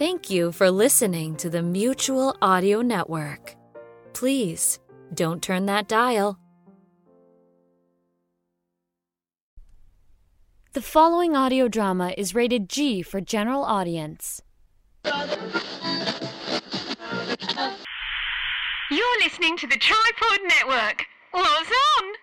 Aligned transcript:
Thank 0.00 0.30
you 0.30 0.50
for 0.50 0.70
listening 0.70 1.36
to 1.36 1.50
the 1.50 1.62
Mutual 1.62 2.34
Audio 2.40 2.80
Network. 2.80 3.54
Please 4.14 4.78
don't 5.12 5.42
turn 5.42 5.66
that 5.66 5.88
dial. 5.88 6.38
The 10.72 10.80
following 10.80 11.36
audio 11.36 11.68
drama 11.68 12.14
is 12.16 12.34
rated 12.34 12.70
G 12.70 13.02
for 13.02 13.20
general 13.20 13.62
audience. 13.62 14.40
You're 15.04 15.12
listening 19.22 19.58
to 19.58 19.66
the 19.66 19.76
Tripod 19.76 20.40
Network. 20.48 21.04
What's 21.32 21.70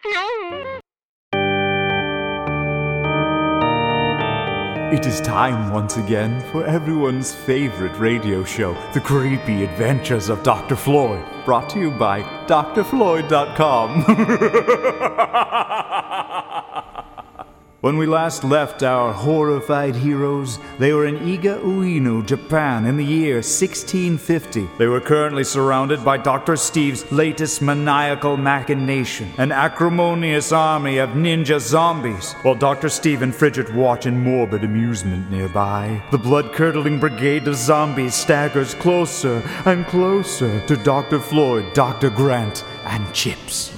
on? 0.08 0.82
It 4.90 5.06
is 5.06 5.20
time 5.20 5.70
once 5.74 5.98
again 5.98 6.40
for 6.50 6.66
everyone's 6.66 7.36
favorite 7.36 8.00
radio 8.00 8.46
show, 8.46 8.74
The 8.94 9.02
Creepy 9.02 9.66
Adventures 9.66 10.30
of 10.30 10.44
Dr. 10.44 10.78
Floyd, 10.78 11.26
brought 11.44 11.70
to 11.72 11.80
you 11.80 11.92
by 11.92 12.22
drfloyd.com. 12.48 14.06
When 17.80 17.98
we 17.98 18.08
last 18.08 18.44
left 18.44 18.82
our 18.82 19.14
horrified 19.14 19.96
heroes, 19.98 20.58
they 20.80 20.94
were 20.94 21.06
in 21.06 21.20
Iga 21.20 21.62
Ueno, 21.62 22.26
Japan, 22.26 22.88
in 22.88 22.98
the 22.98 23.06
year 23.06 23.36
1650. 23.36 24.68
They 24.80 24.88
were 24.88 25.00
currently 25.00 25.44
surrounded 25.44 26.04
by 26.04 26.18
Dr. 26.18 26.56
Steve's 26.56 27.10
latest 27.12 27.62
maniacal 27.62 28.36
machination, 28.36 29.32
an 29.38 29.52
acrimonious 29.52 30.52
army 30.52 30.98
of 30.98 31.12
ninja 31.12 31.60
zombies, 31.60 32.34
while 32.42 32.56
Dr. 32.56 32.90
Steve 32.90 33.22
and 33.22 33.36
Fidget 33.36 33.72
watch 33.76 34.08
in 34.08 34.24
morbid 34.24 34.64
amusement 34.64 35.30
nearby. 35.30 36.02
The 36.10 36.18
blood 36.18 36.54
curdling 36.54 37.00
brigade 37.00 37.48
of 37.48 37.56
zombies 37.58 38.16
staggers 38.16 38.74
closer 38.74 39.44
and 39.66 39.86
closer 39.86 40.66
to 40.66 40.78
Dr. 40.78 41.20
Floyd, 41.20 41.72
Dr. 41.76 42.10
Grant, 42.10 42.66
and 42.86 43.14
Chips. 43.14 43.77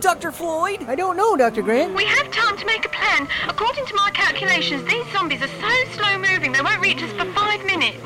Dr. 0.00 0.32
Floyd? 0.32 0.84
I 0.88 0.94
don't 0.94 1.16
know, 1.16 1.36
Dr. 1.36 1.62
Grant. 1.62 1.94
We 1.94 2.04
have 2.04 2.30
time 2.30 2.56
to 2.56 2.64
make 2.64 2.86
a 2.86 2.88
plan. 2.88 3.28
According 3.48 3.84
to 3.86 3.94
my 3.94 4.10
calculations, 4.12 4.82
these 4.84 5.06
zombies 5.12 5.42
are 5.42 5.48
so 5.48 5.92
slow 5.92 6.18
moving 6.18 6.52
they 6.52 6.62
won't 6.62 6.80
reach 6.80 7.02
us 7.02 7.12
for 7.12 7.30
five 7.32 7.64
minutes. 7.66 7.98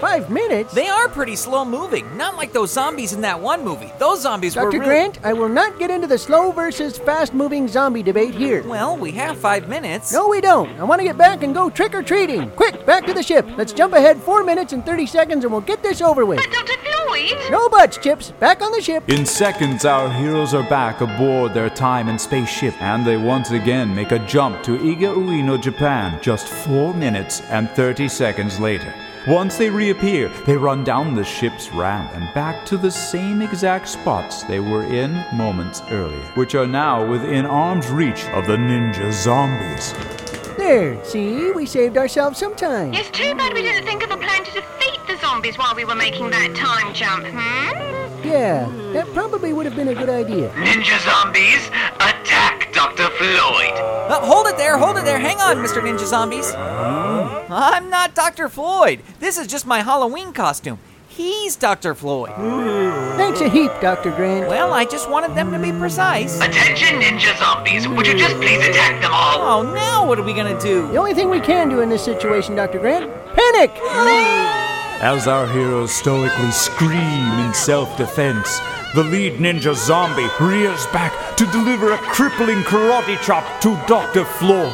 Five 0.00 0.30
minutes? 0.30 0.72
They 0.74 0.88
are 0.88 1.08
pretty 1.08 1.34
slow 1.34 1.64
moving, 1.64 2.16
not 2.16 2.36
like 2.36 2.52
those 2.52 2.72
zombies 2.72 3.12
in 3.12 3.22
that 3.22 3.40
one 3.40 3.64
movie. 3.64 3.90
Those 3.98 4.22
zombies 4.22 4.54
were 4.56 4.62
Dr. 4.62 4.78
really... 4.78 4.86
Grant, 4.86 5.24
I 5.24 5.32
will 5.32 5.48
not 5.48 5.78
get 5.78 5.90
into 5.90 6.06
the 6.06 6.18
slow 6.18 6.52
versus 6.52 6.98
fast 6.98 7.34
moving 7.34 7.66
zombie 7.66 8.02
debate 8.02 8.34
here. 8.34 8.62
Well, 8.62 8.96
we 8.96 9.10
have 9.12 9.38
five 9.38 9.68
minutes. 9.68 10.12
No, 10.12 10.28
we 10.28 10.40
don't. 10.40 10.78
I 10.78 10.84
want 10.84 11.00
to 11.00 11.04
get 11.04 11.18
back 11.18 11.42
and 11.42 11.54
go 11.54 11.70
trick 11.70 11.94
or 11.94 12.02
treating. 12.02 12.50
Quick, 12.50 12.86
back 12.86 13.06
to 13.06 13.14
the 13.14 13.22
ship. 13.22 13.46
Let's 13.56 13.72
jump 13.72 13.94
ahead 13.94 14.18
four 14.18 14.44
minutes 14.44 14.72
and 14.72 14.84
30 14.84 15.06
seconds 15.06 15.44
and 15.44 15.52
we'll 15.52 15.62
get 15.62 15.82
this 15.82 16.00
over 16.00 16.24
with. 16.24 16.38
But 16.38 16.50
Dr. 16.52 16.78
Floyd? 17.18 17.50
No 17.50 17.68
buts, 17.68 17.98
Chips. 17.98 18.30
Back 18.32 18.62
on 18.62 18.72
the 18.72 18.80
ship. 18.80 19.08
In 19.08 19.26
seconds, 19.26 19.84
our 19.84 20.10
heroes 20.10 20.54
are 20.54 20.68
back 20.68 21.00
aboard 21.00 21.54
their 21.54 21.70
time 21.70 22.08
and 22.08 22.20
space 22.20 22.48
ship, 22.48 22.74
and 22.80 23.06
they 23.06 23.16
once 23.16 23.50
again 23.50 23.94
make 23.94 24.12
a 24.12 24.18
jump 24.20 24.62
to 24.64 24.78
Iga 24.78 25.14
Ueno, 25.14 25.60
Japan, 25.60 26.18
just 26.22 26.48
4 26.48 26.94
minutes 26.94 27.40
and 27.50 27.70
30 27.70 28.08
seconds 28.08 28.60
later. 28.60 28.92
Once 29.26 29.58
they 29.58 29.68
reappear, 29.68 30.28
they 30.46 30.56
run 30.56 30.84
down 30.84 31.14
the 31.14 31.24
ship's 31.24 31.70
ramp 31.72 32.10
and 32.14 32.32
back 32.34 32.64
to 32.64 32.76
the 32.78 32.90
same 32.90 33.42
exact 33.42 33.88
spots 33.88 34.42
they 34.44 34.60
were 34.60 34.84
in 34.84 35.12
moments 35.34 35.82
earlier, 35.90 36.24
which 36.34 36.54
are 36.54 36.66
now 36.66 37.04
within 37.06 37.44
arm's 37.44 37.90
reach 37.90 38.24
of 38.28 38.46
the 38.46 38.56
ninja 38.56 39.12
zombies. 39.12 39.92
There, 40.56 41.02
see? 41.04 41.52
We 41.52 41.66
saved 41.66 41.98
ourselves 41.98 42.38
some 42.38 42.54
time. 42.54 42.94
It's 42.94 43.10
too 43.10 43.34
bad 43.34 43.52
we 43.52 43.62
didn't 43.62 43.84
think 43.84 44.02
of 44.02 44.10
a 44.10 44.16
plan 44.16 44.44
to 44.44 44.50
defeat 44.52 44.77
the 44.77 44.77
zombies 45.28 45.58
while 45.58 45.74
we 45.74 45.84
were 45.84 45.94
making 45.94 46.30
that 46.30 46.54
time 46.56 46.94
jump, 46.94 47.26
hmm? 47.26 48.26
Yeah, 48.26 48.66
that 48.94 49.06
probably 49.12 49.52
would 49.52 49.66
have 49.66 49.76
been 49.76 49.88
a 49.88 49.94
good 49.94 50.08
idea. 50.08 50.48
Ninja 50.54 50.98
zombies, 51.04 51.68
attack 51.96 52.72
Dr. 52.72 53.08
Floyd. 53.10 53.74
Uh, 54.08 54.20
hold 54.20 54.46
it 54.46 54.56
there, 54.56 54.78
hold 54.78 54.96
it 54.96 55.04
there. 55.04 55.18
Hang 55.18 55.38
on, 55.38 55.58
Mr. 55.58 55.82
Ninja 55.82 56.06
Zombies. 56.06 56.54
I'm 56.54 57.90
not 57.90 58.14
Dr. 58.14 58.48
Floyd. 58.48 59.00
This 59.20 59.36
is 59.36 59.46
just 59.46 59.66
my 59.66 59.80
Halloween 59.82 60.32
costume. 60.32 60.78
He's 61.08 61.56
Dr. 61.56 61.94
Floyd. 61.94 62.30
Thanks 63.16 63.40
a 63.40 63.48
heap, 63.50 63.72
Dr. 63.82 64.10
Grant. 64.12 64.48
Well, 64.48 64.72
I 64.72 64.84
just 64.84 65.10
wanted 65.10 65.34
them 65.34 65.50
to 65.52 65.58
be 65.58 65.72
precise. 65.72 66.40
Attention, 66.40 67.00
ninja 67.00 67.36
zombies. 67.38 67.86
Would 67.86 68.06
you 68.06 68.16
just 68.16 68.36
please 68.36 68.66
attack 68.66 69.02
them 69.02 69.10
all? 69.12 69.66
Oh, 69.66 69.74
now 69.74 70.06
what 70.06 70.18
are 70.18 70.24
we 70.24 70.32
gonna 70.32 70.58
do? 70.58 70.88
The 70.88 70.96
only 70.96 71.12
thing 71.14 71.28
we 71.28 71.40
can 71.40 71.68
do 71.68 71.80
in 71.80 71.90
this 71.90 72.04
situation, 72.04 72.56
Dr. 72.56 72.78
Grant, 72.78 73.10
panic! 73.34 74.57
As 75.00 75.28
our 75.28 75.46
heroes 75.46 75.92
stoically 75.92 76.50
scream 76.50 77.38
in 77.38 77.54
self 77.54 77.96
defense, 77.96 78.58
the 78.96 79.04
lead 79.04 79.34
ninja 79.34 79.72
zombie 79.72 80.26
rears 80.40 80.84
back 80.86 81.36
to 81.36 81.46
deliver 81.52 81.92
a 81.92 81.98
crippling 81.98 82.62
karate 82.64 83.16
chop 83.22 83.60
to 83.60 83.80
Dr. 83.86 84.24
Floyd. 84.24 84.72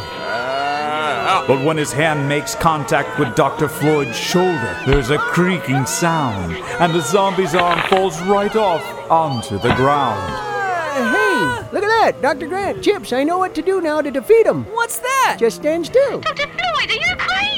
But 1.47 1.63
when 1.63 1.77
his 1.77 1.93
hand 1.93 2.27
makes 2.27 2.55
contact 2.55 3.19
with 3.19 3.37
Dr. 3.37 3.69
Floyd's 3.69 4.17
shoulder, 4.17 4.81
there's 4.87 5.11
a 5.11 5.19
creaking 5.19 5.85
sound, 5.85 6.55
and 6.81 6.95
the 6.95 7.03
zombie's 7.03 7.55
arm 7.55 7.81
falls 7.91 8.19
right 8.23 8.57
off 8.57 8.83
onto 9.11 9.59
the 9.59 9.75
ground. 9.75 10.33
Uh, 10.33 11.13
hey, 11.13 11.69
look 11.71 11.85
at 11.85 11.89
that, 11.89 12.23
Dr. 12.23 12.47
Grant. 12.47 12.83
Chips, 12.83 13.13
I 13.13 13.25
know 13.25 13.37
what 13.37 13.55
to 13.57 13.63
do 13.63 13.83
now 13.83 14.01
to 14.01 14.11
defeat 14.11 14.47
him. 14.47 14.65
What's 14.73 15.01
that? 15.01 15.37
Just 15.39 15.57
stand 15.57 15.85
still. 15.85 16.21
Dr. 16.21 16.47
Floyd, 16.47 16.91
are 16.91 16.95
you 16.95 17.17
crazy? 17.19 17.54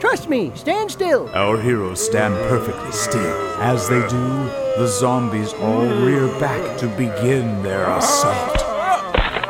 Trust 0.00 0.28
me, 0.28 0.52
stand 0.54 0.90
still. 0.90 1.28
Our 1.34 1.60
heroes 1.60 2.04
stand 2.04 2.34
perfectly 2.48 2.92
still. 2.92 3.36
As 3.60 3.88
they 3.88 4.00
do, 4.08 4.28
the 4.78 4.86
zombies 4.86 5.52
all 5.54 5.86
rear 5.86 6.28
back 6.38 6.78
to 6.78 6.86
begin 6.88 7.62
their 7.62 7.88
assault. 7.90 8.62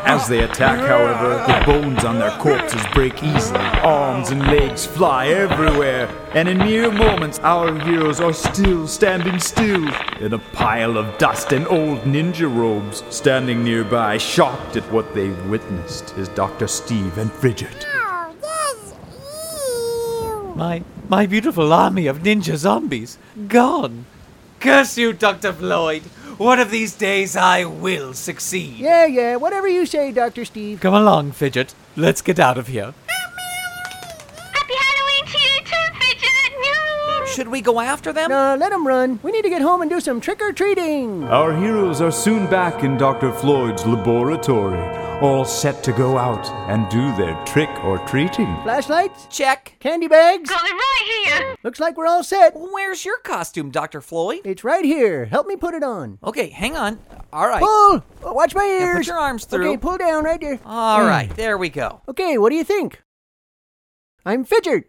As 0.08 0.28
they 0.28 0.44
attack, 0.44 0.78
however, 0.78 1.30
the 1.48 1.66
bones 1.66 2.04
on 2.04 2.20
their 2.20 2.30
corpses 2.38 2.80
break 2.94 3.22
easily. 3.24 3.58
Arms 3.58 4.30
and 4.30 4.40
legs 4.46 4.86
fly 4.86 5.26
everywhere, 5.26 6.08
and 6.32 6.48
in 6.48 6.58
mere 6.58 6.92
moments, 6.92 7.40
our 7.40 7.76
heroes 7.80 8.20
are 8.20 8.32
still 8.32 8.86
standing 8.86 9.40
still 9.40 9.84
in 10.20 10.32
a 10.32 10.38
pile 10.38 10.96
of 10.96 11.18
dust 11.18 11.52
and 11.52 11.66
old 11.66 11.98
ninja 12.02 12.48
robes. 12.54 13.02
Standing 13.10 13.64
nearby, 13.64 14.16
shocked 14.16 14.76
at 14.76 14.90
what 14.92 15.12
they've 15.12 15.46
witnessed, 15.46 16.16
is 16.16 16.28
Dr. 16.28 16.68
Steve 16.68 17.18
and 17.18 17.32
Fidget. 17.32 17.95
My 20.56 20.82
my 21.10 21.26
beautiful 21.26 21.70
army 21.70 22.06
of 22.06 22.20
ninja 22.20 22.56
zombies 22.56 23.18
gone. 23.46 24.06
Curse 24.58 24.96
you, 24.96 25.12
Dr. 25.12 25.52
Floyd. 25.52 26.04
One 26.38 26.58
of 26.58 26.70
these 26.70 26.94
days 26.94 27.36
I 27.36 27.64
will 27.64 28.14
succeed. 28.14 28.78
Yeah, 28.78 29.04
yeah, 29.04 29.36
whatever 29.36 29.68
you 29.68 29.84
say, 29.84 30.12
Dr. 30.12 30.46
Steve. 30.46 30.80
Come 30.80 30.94
along, 30.94 31.32
Fidget. 31.32 31.74
Let's 31.94 32.22
get 32.22 32.40
out 32.40 32.56
of 32.56 32.68
here. 32.68 32.94
Happy 34.54 34.74
Halloween 34.84 35.26
to 35.26 35.38
you 35.38 35.60
too, 35.60 35.86
Fidget! 36.00 36.52
No. 36.62 37.25
Should 37.36 37.48
we 37.48 37.60
go 37.60 37.80
after 37.80 38.14
them? 38.14 38.30
No, 38.30 38.56
let 38.58 38.70
them 38.70 38.86
run. 38.86 39.20
We 39.22 39.30
need 39.30 39.42
to 39.42 39.50
get 39.50 39.60
home 39.60 39.82
and 39.82 39.90
do 39.90 40.00
some 40.00 40.22
trick 40.22 40.40
or 40.40 40.54
treating. 40.54 41.24
Our 41.24 41.54
heroes 41.54 42.00
are 42.00 42.10
soon 42.10 42.46
back 42.46 42.82
in 42.82 42.96
Dr. 42.96 43.30
Floyd's 43.30 43.84
laboratory, 43.84 44.80
all 45.20 45.44
set 45.44 45.84
to 45.84 45.92
go 45.92 46.16
out 46.16 46.48
and 46.70 46.88
do 46.88 47.14
their 47.14 47.34
trick 47.44 47.68
or 47.84 47.98
treating. 48.06 48.46
Flashlights? 48.62 49.26
Check. 49.26 49.76
Candy 49.80 50.08
bags? 50.08 50.48
Got 50.48 50.64
it 50.64 50.72
right 50.72 51.26
here. 51.26 51.56
Looks 51.62 51.78
like 51.78 51.98
we're 51.98 52.06
all 52.06 52.24
set. 52.24 52.54
Where's 52.56 53.04
your 53.04 53.18
costume, 53.18 53.70
Dr. 53.70 54.00
Floyd? 54.00 54.40
It's 54.46 54.64
right 54.64 54.86
here. 54.86 55.26
Help 55.26 55.46
me 55.46 55.56
put 55.56 55.74
it 55.74 55.82
on. 55.82 56.18
Okay, 56.24 56.48
hang 56.48 56.74
on. 56.74 56.98
All 57.34 57.48
right. 57.48 57.60
Pull! 57.60 58.02
Oh, 58.24 58.32
Watch 58.32 58.54
my 58.54 58.64
Now 58.64 58.86
ears. 58.86 58.96
put 58.96 59.06
your 59.08 59.18
arms 59.18 59.44
through. 59.44 59.68
Okay, 59.68 59.76
pull 59.76 59.98
down 59.98 60.24
right 60.24 60.40
there. 60.40 60.58
All 60.64 61.02
hmm. 61.02 61.06
right, 61.06 61.28
there 61.36 61.58
we 61.58 61.68
go. 61.68 62.00
Okay, 62.08 62.38
what 62.38 62.48
do 62.48 62.56
you 62.56 62.64
think? 62.64 63.02
I'm 64.24 64.46
Fidget. 64.46 64.84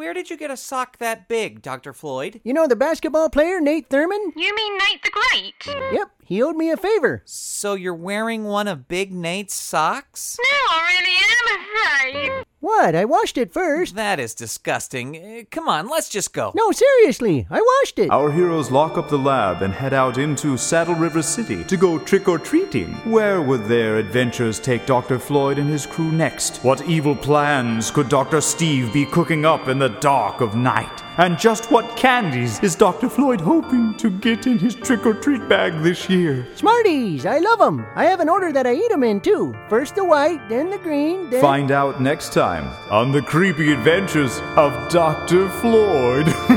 Where 0.00 0.14
did 0.14 0.30
you 0.30 0.38
get 0.38 0.50
a 0.50 0.56
sock 0.56 0.96
that 0.96 1.28
big, 1.28 1.60
Dr. 1.60 1.92
Floyd? 1.92 2.40
You 2.42 2.54
know 2.54 2.66
the 2.66 2.74
basketball 2.74 3.28
player, 3.28 3.60
Nate 3.60 3.90
Thurman? 3.90 4.32
You 4.34 4.54
mean 4.56 4.78
Nate 4.78 5.02
the 5.02 5.10
Great? 5.10 5.92
Yep, 5.92 6.10
he 6.24 6.42
owed 6.42 6.56
me 6.56 6.70
a 6.70 6.78
favor. 6.78 7.20
So 7.26 7.74
you're 7.74 7.94
wearing 7.94 8.44
one 8.44 8.66
of 8.66 8.88
Big 8.88 9.12
Nate's 9.12 9.52
socks? 9.52 10.38
No, 10.42 10.56
I 10.70 11.02
really 11.02 12.22
am 12.22 12.30
afraid. 12.30 12.46
What? 12.60 12.94
I 12.94 13.06
washed 13.06 13.38
it 13.38 13.54
first. 13.54 13.94
That 13.94 14.20
is 14.20 14.34
disgusting. 14.34 15.16
Uh, 15.16 15.44
come 15.50 15.66
on, 15.66 15.88
let's 15.88 16.10
just 16.10 16.34
go. 16.34 16.52
No, 16.54 16.72
seriously, 16.72 17.46
I 17.50 17.58
washed 17.58 17.98
it. 17.98 18.10
Our 18.10 18.30
heroes 18.30 18.70
lock 18.70 18.98
up 18.98 19.08
the 19.08 19.16
lab 19.16 19.62
and 19.62 19.72
head 19.72 19.94
out 19.94 20.18
into 20.18 20.58
Saddle 20.58 20.94
River 20.94 21.22
City 21.22 21.64
to 21.64 21.76
go 21.78 21.98
trick 21.98 22.28
or 22.28 22.38
treating. 22.38 22.92
Where 23.10 23.40
would 23.40 23.64
their 23.64 23.96
adventures 23.96 24.60
take 24.60 24.84
Dr. 24.84 25.18
Floyd 25.18 25.58
and 25.58 25.70
his 25.70 25.86
crew 25.86 26.12
next? 26.12 26.58
What 26.58 26.86
evil 26.86 27.16
plans 27.16 27.90
could 27.90 28.10
Dr. 28.10 28.42
Steve 28.42 28.92
be 28.92 29.06
cooking 29.06 29.46
up 29.46 29.68
in 29.68 29.78
the 29.78 29.88
dark 29.88 30.42
of 30.42 30.54
night? 30.54 31.02
And 31.18 31.38
just 31.38 31.70
what 31.70 31.96
candies 31.96 32.60
is 32.62 32.74
Dr. 32.76 33.08
Floyd 33.10 33.40
hoping 33.40 33.94
to 33.98 34.10
get 34.10 34.46
in 34.46 34.58
his 34.58 34.74
trick 34.74 35.04
or 35.04 35.12
treat 35.14 35.46
bag 35.48 35.82
this 35.82 36.08
year? 36.08 36.46
Smarties, 36.54 37.26
I 37.26 37.38
love 37.38 37.60
'em. 37.60 37.84
I 37.94 38.04
have 38.06 38.20
an 38.20 38.28
order 38.28 38.52
that 38.52 38.66
I 38.66 38.74
eat 38.74 38.90
'em 38.92 39.02
in 39.04 39.20
too. 39.20 39.54
First 39.68 39.96
the 39.96 40.04
white, 40.04 40.40
then 40.48 40.70
the 40.70 40.78
green, 40.78 41.28
then. 41.30 41.40
Find 41.42 41.70
out 41.72 42.00
next 42.00 42.32
time 42.32 42.68
on 42.90 43.12
the 43.12 43.20
creepy 43.22 43.72
adventures 43.72 44.40
of 44.56 44.72
Dr. 44.88 45.48
Floyd. 45.48 46.26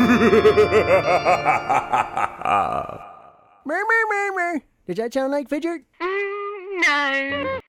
Mer, 3.65 3.79
mer, 3.85 4.05
mer, 4.09 4.33
mer. 4.35 4.61
Does 4.88 4.97
that 4.97 5.13
sound 5.13 5.31
like 5.31 5.47
Fidget? 5.50 5.83
Mm, 6.01 6.81
no. 6.88 7.59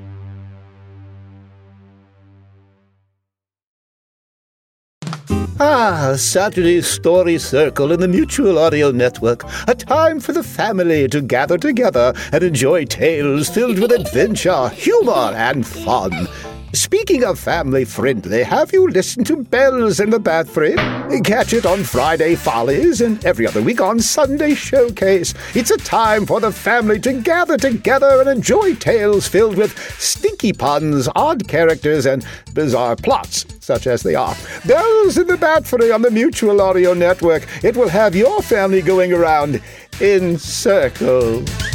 Ah, 5.59 6.13
Saturday 6.15 6.81
Story 6.81 7.39
Circle 7.39 7.91
in 7.91 7.99
the 7.99 8.07
Mutual 8.07 8.59
Audio 8.59 8.91
Network. 8.91 9.43
A 9.67 9.73
time 9.73 10.19
for 10.19 10.31
the 10.31 10.43
family 10.43 11.07
to 11.07 11.19
gather 11.19 11.57
together 11.57 12.13
and 12.31 12.43
enjoy 12.43 12.85
tales 12.85 13.49
filled 13.49 13.79
with 13.79 13.91
adventure, 13.91 14.69
humor, 14.69 15.33
and 15.35 15.65
fun. 15.65 16.27
Speaking 16.73 17.23
of 17.23 17.39
family 17.39 17.85
friendly, 17.85 18.43
have 18.43 18.73
you 18.73 18.89
listened 18.89 19.25
to 19.27 19.37
Bells 19.37 20.01
in 20.01 20.09
the 20.09 20.19
Bathroom? 20.19 20.75
Catch 21.23 21.53
it 21.53 21.65
on 21.65 21.83
Friday 21.83 22.35
Follies 22.35 22.99
and 22.99 23.23
every 23.23 23.47
other 23.47 23.61
week 23.61 23.79
on 23.79 24.01
Sunday 24.01 24.53
Showcase. 24.53 25.33
It's 25.55 25.71
a 25.71 25.77
time 25.77 26.25
for 26.25 26.41
the 26.41 26.51
family 26.51 26.99
to 26.99 27.13
gather 27.13 27.57
together 27.57 28.19
and 28.19 28.29
enjoy 28.29 28.75
tales 28.75 29.29
filled 29.29 29.55
with 29.55 29.79
stinky 29.97 30.51
puns, 30.51 31.07
odd 31.15 31.47
characters, 31.47 32.05
and 32.05 32.25
bizarre 32.53 32.97
plots, 32.97 33.45
such 33.61 33.87
as 33.87 34.03
they 34.03 34.15
are. 34.15 34.35
Bells 34.65 35.17
in 35.17 35.27
the 35.27 35.37
Bathroom 35.37 35.93
on 35.93 36.01
the 36.01 36.11
Mutual 36.11 36.61
Audio 36.61 36.93
Network. 36.93 37.47
It 37.63 37.77
will 37.77 37.89
have 37.89 38.13
your 38.13 38.41
family 38.41 38.81
going 38.81 39.13
around 39.13 39.61
in 40.01 40.37
circles. 40.37 41.66